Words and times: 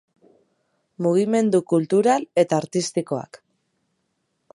Mugimendu 1.05 1.59
Kultural 1.73 2.25
eta 2.45 2.59
Artistikoak 2.63 3.39